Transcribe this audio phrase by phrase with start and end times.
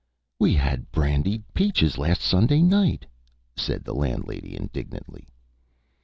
[0.39, 3.05] "We had brandied peaches last Sunday night,"
[3.55, 5.27] said the landlady, indignantly.